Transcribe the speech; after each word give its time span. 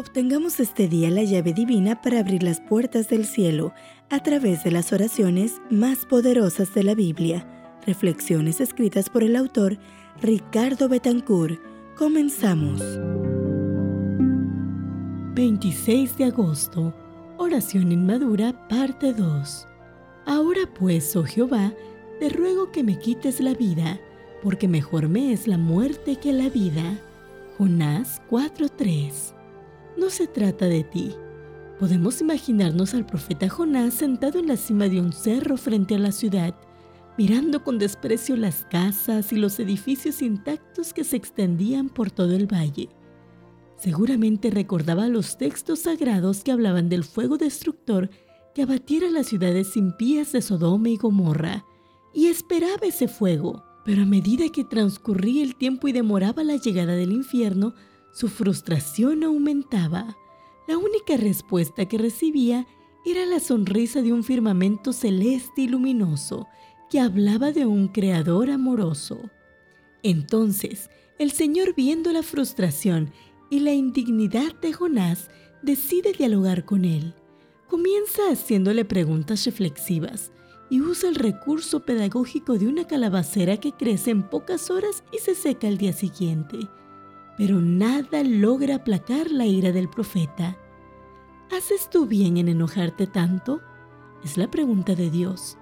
Obtengamos 0.00 0.60
este 0.60 0.88
día 0.88 1.10
la 1.10 1.24
llave 1.24 1.52
divina 1.52 2.00
para 2.00 2.20
abrir 2.20 2.42
las 2.42 2.58
puertas 2.58 3.10
del 3.10 3.26
cielo 3.26 3.74
a 4.08 4.22
través 4.22 4.64
de 4.64 4.70
las 4.70 4.94
oraciones 4.94 5.60
más 5.68 6.06
poderosas 6.06 6.72
de 6.72 6.84
la 6.84 6.94
Biblia. 6.94 7.46
Reflexiones 7.86 8.62
escritas 8.62 9.10
por 9.10 9.22
el 9.22 9.36
autor 9.36 9.76
Ricardo 10.22 10.88
Betancourt. 10.88 11.60
Comenzamos. 11.98 12.80
26 15.34 16.16
de 16.16 16.24
agosto. 16.24 16.94
Oración 17.36 17.92
inmadura, 17.92 18.54
parte 18.70 19.12
2. 19.12 19.68
Ahora 20.24 20.62
pues, 20.78 21.14
oh 21.14 21.24
Jehová, 21.24 21.74
te 22.20 22.30
ruego 22.30 22.72
que 22.72 22.82
me 22.82 22.98
quites 22.98 23.38
la 23.38 23.52
vida, 23.52 24.00
porque 24.42 24.66
mejor 24.66 25.10
me 25.10 25.34
es 25.34 25.46
la 25.46 25.58
muerte 25.58 26.16
que 26.16 26.32
la 26.32 26.48
vida. 26.48 26.98
Jonás 27.58 28.22
4:3 28.30 29.39
No 29.96 30.10
se 30.10 30.26
trata 30.26 30.66
de 30.66 30.84
ti. 30.84 31.14
Podemos 31.78 32.20
imaginarnos 32.20 32.94
al 32.94 33.06
profeta 33.06 33.48
Jonás 33.48 33.94
sentado 33.94 34.38
en 34.38 34.48
la 34.48 34.56
cima 34.56 34.88
de 34.88 35.00
un 35.00 35.12
cerro 35.12 35.56
frente 35.56 35.94
a 35.94 35.98
la 35.98 36.12
ciudad, 36.12 36.54
mirando 37.16 37.64
con 37.64 37.78
desprecio 37.78 38.36
las 38.36 38.66
casas 38.70 39.32
y 39.32 39.36
los 39.36 39.58
edificios 39.58 40.22
intactos 40.22 40.92
que 40.92 41.04
se 41.04 41.16
extendían 41.16 41.88
por 41.88 42.10
todo 42.10 42.34
el 42.34 42.46
valle. 42.46 42.88
Seguramente 43.76 44.50
recordaba 44.50 45.08
los 45.08 45.38
textos 45.38 45.80
sagrados 45.80 46.44
que 46.44 46.52
hablaban 46.52 46.90
del 46.90 47.02
fuego 47.02 47.38
destructor 47.38 48.10
que 48.54 48.62
abatiera 48.62 49.10
las 49.10 49.28
ciudades 49.28 49.76
impías 49.76 50.32
de 50.32 50.42
Sodoma 50.42 50.88
y 50.90 50.96
Gomorra, 50.96 51.64
y 52.12 52.26
esperaba 52.26 52.86
ese 52.86 53.08
fuego. 53.08 53.64
Pero 53.84 54.02
a 54.02 54.06
medida 54.06 54.50
que 54.52 54.64
transcurría 54.64 55.42
el 55.42 55.56
tiempo 55.56 55.88
y 55.88 55.92
demoraba 55.92 56.44
la 56.44 56.56
llegada 56.56 56.94
del 56.94 57.12
infierno, 57.12 57.74
su 58.12 58.28
frustración 58.28 59.24
aumentaba. 59.24 60.16
La 60.68 60.78
única 60.78 61.16
respuesta 61.16 61.86
que 61.86 61.98
recibía 61.98 62.66
era 63.04 63.24
la 63.26 63.40
sonrisa 63.40 64.02
de 64.02 64.12
un 64.12 64.24
firmamento 64.24 64.92
celeste 64.92 65.62
y 65.62 65.68
luminoso 65.68 66.48
que 66.90 67.00
hablaba 67.00 67.52
de 67.52 67.66
un 67.66 67.88
creador 67.88 68.50
amoroso. 68.50 69.30
Entonces, 70.02 70.90
el 71.18 71.30
Señor 71.32 71.74
viendo 71.74 72.12
la 72.12 72.22
frustración 72.22 73.12
y 73.50 73.60
la 73.60 73.72
indignidad 73.72 74.54
de 74.60 74.72
Jonás, 74.72 75.30
decide 75.62 76.12
dialogar 76.12 76.64
con 76.64 76.84
él. 76.84 77.14
Comienza 77.68 78.22
haciéndole 78.30 78.84
preguntas 78.84 79.44
reflexivas 79.44 80.32
y 80.70 80.80
usa 80.80 81.08
el 81.08 81.16
recurso 81.16 81.84
pedagógico 81.84 82.58
de 82.58 82.68
una 82.68 82.86
calabacera 82.86 83.58
que 83.58 83.72
crece 83.72 84.10
en 84.10 84.22
pocas 84.22 84.70
horas 84.70 85.04
y 85.12 85.18
se 85.18 85.34
seca 85.34 85.68
al 85.68 85.78
día 85.78 85.92
siguiente. 85.92 86.58
Pero 87.36 87.60
nada 87.60 88.22
logra 88.22 88.76
aplacar 88.76 89.30
la 89.30 89.46
ira 89.46 89.72
del 89.72 89.88
profeta. 89.88 90.56
¿Haces 91.50 91.88
tú 91.90 92.06
bien 92.06 92.36
en 92.36 92.48
enojarte 92.48 93.06
tanto? 93.06 93.60
Es 94.22 94.36
la 94.36 94.50
pregunta 94.50 94.94
de 94.94 95.10
Dios. 95.10 95.56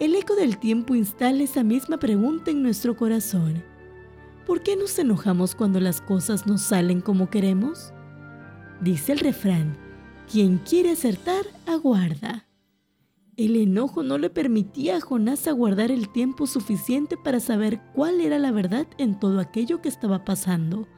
El 0.00 0.14
eco 0.14 0.34
del 0.34 0.58
tiempo 0.58 0.94
instala 0.94 1.42
esa 1.42 1.62
misma 1.62 1.98
pregunta 1.98 2.50
en 2.50 2.62
nuestro 2.62 2.96
corazón. 2.96 3.62
¿Por 4.46 4.62
qué 4.62 4.76
nos 4.76 4.98
enojamos 4.98 5.54
cuando 5.54 5.78
las 5.80 6.00
cosas 6.00 6.46
no 6.46 6.56
salen 6.56 7.00
como 7.00 7.28
queremos? 7.28 7.92
Dice 8.80 9.12
el 9.12 9.18
refrán, 9.18 9.76
quien 10.30 10.58
quiere 10.58 10.92
acertar, 10.92 11.44
aguarda. 11.66 12.46
El 13.36 13.56
enojo 13.56 14.02
no 14.02 14.18
le 14.18 14.30
permitía 14.30 14.96
a 14.96 15.00
Jonás 15.00 15.46
aguardar 15.46 15.90
el 15.90 16.08
tiempo 16.08 16.46
suficiente 16.46 17.16
para 17.16 17.40
saber 17.40 17.80
cuál 17.94 18.20
era 18.20 18.38
la 18.38 18.50
verdad 18.50 18.86
en 18.98 19.20
todo 19.20 19.38
aquello 19.38 19.80
que 19.80 19.88
estaba 19.88 20.24
pasando. 20.24 20.88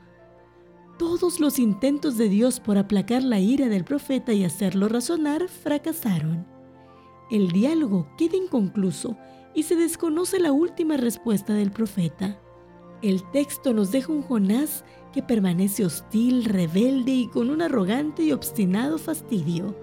Todos 1.01 1.41
los 1.41 1.59
intentos 1.59 2.19
de 2.19 2.29
Dios 2.29 2.61
por 2.61 2.77
aplacar 2.77 3.23
la 3.23 3.41
ira 3.41 3.71
del 3.71 3.85
profeta 3.85 4.35
y 4.35 4.45
hacerlo 4.45 4.87
razonar 4.87 5.49
fracasaron. 5.49 6.47
El 7.31 7.53
diálogo 7.53 8.07
queda 8.19 8.37
inconcluso 8.37 9.17
y 9.55 9.63
se 9.63 9.77
desconoce 9.77 10.39
la 10.39 10.53
última 10.53 10.99
respuesta 10.99 11.55
del 11.55 11.71
profeta. 11.71 12.39
El 13.01 13.23
texto 13.31 13.73
nos 13.73 13.93
deja 13.93 14.13
un 14.13 14.21
Jonás 14.21 14.85
que 15.11 15.23
permanece 15.23 15.87
hostil, 15.87 16.45
rebelde 16.45 17.13
y 17.13 17.29
con 17.29 17.49
un 17.49 17.63
arrogante 17.63 18.23
y 18.23 18.33
obstinado 18.33 18.99
fastidio 18.99 19.75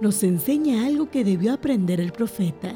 nos 0.00 0.24
enseña 0.24 0.86
algo 0.86 1.08
que 1.08 1.22
debió 1.22 1.52
aprender 1.52 2.00
el 2.00 2.10
profeta. 2.10 2.74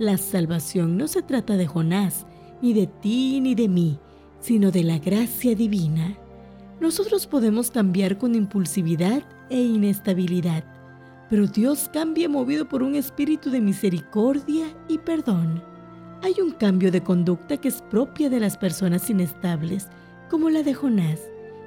La 0.00 0.18
salvación 0.18 0.96
no 0.96 1.06
se 1.06 1.22
trata 1.22 1.56
de 1.56 1.68
Jonás, 1.68 2.26
ni 2.60 2.72
de 2.72 2.88
ti 2.88 3.40
ni 3.40 3.54
de 3.54 3.68
mí, 3.68 4.00
sino 4.40 4.72
de 4.72 4.82
la 4.82 4.98
gracia 4.98 5.54
divina. 5.54 6.18
Nosotros 6.82 7.28
podemos 7.28 7.70
cambiar 7.70 8.18
con 8.18 8.34
impulsividad 8.34 9.22
e 9.48 9.62
inestabilidad, 9.62 10.64
pero 11.30 11.46
Dios 11.46 11.88
cambia 11.92 12.28
movido 12.28 12.68
por 12.68 12.82
un 12.82 12.96
espíritu 12.96 13.50
de 13.50 13.60
misericordia 13.60 14.66
y 14.88 14.98
perdón. 14.98 15.62
Hay 16.22 16.40
un 16.42 16.50
cambio 16.50 16.90
de 16.90 17.00
conducta 17.00 17.56
que 17.56 17.68
es 17.68 17.80
propia 17.82 18.28
de 18.28 18.40
las 18.40 18.56
personas 18.56 19.08
inestables, 19.08 19.86
como 20.28 20.50
la 20.50 20.64
de 20.64 20.74
Jonás, 20.74 21.20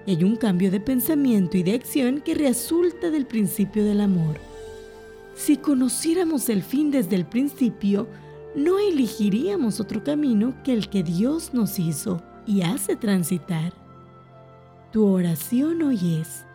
y 0.06 0.18
hay 0.18 0.24
un 0.26 0.36
cambio 0.36 0.70
de 0.70 0.82
pensamiento 0.82 1.56
y 1.56 1.64
de 1.64 1.76
acción 1.76 2.20
que 2.20 2.36
resulta 2.36 3.10
del 3.10 3.26
principio 3.26 3.86
del 3.86 4.02
amor. 4.02 4.36
Si 5.34 5.56
conociéramos 5.56 6.50
el 6.50 6.62
fin 6.62 6.92
desde 6.92 7.16
el 7.16 7.26
principio, 7.26 8.10
no 8.54 8.80
elegiríamos 8.80 9.80
otro 9.80 10.04
camino 10.04 10.62
que 10.66 10.74
el 10.74 10.90
que 10.90 11.04
Dios 11.04 11.54
nos 11.54 11.80
hizo 11.80 12.22
y 12.46 12.64
hace 12.64 12.98
transitar. 12.98 13.85
Tu 14.96 15.06
oración 15.06 15.82
hoy 15.82 16.22
es, 16.22 16.46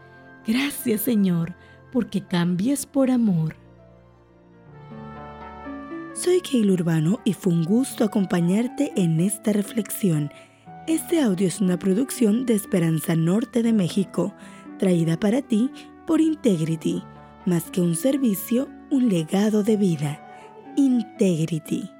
gracias 0.47 1.03
Señor, 1.03 1.55
porque 1.93 2.23
cambies 2.23 2.87
por 2.87 3.11
amor. 3.11 3.55
Soy 6.15 6.41
Keil 6.41 6.71
Urbano 6.71 7.21
y 7.27 7.35
fue 7.35 7.53
un 7.53 7.65
gusto 7.65 8.03
acompañarte 8.03 8.93
en 8.97 9.21
esta 9.21 9.53
reflexión. 9.53 10.33
Este 10.87 11.21
audio 11.21 11.47
es 11.47 11.61
una 11.61 11.79
producción 11.79 12.47
de 12.47 12.55
Esperanza 12.55 13.15
Norte 13.15 13.63
de 13.63 13.75
México, 13.75 14.33
traída 14.79 15.21
para 15.21 15.43
ti 15.43 15.71
por 16.07 16.23
Integrity 16.23 17.03
más 17.45 17.71
que 17.71 17.83
un 17.83 17.95
servicio, 17.95 18.71
un 18.91 19.11
legado 19.11 19.63
de 19.63 19.77
vida. 19.77 20.19
Integrity. 20.79 21.91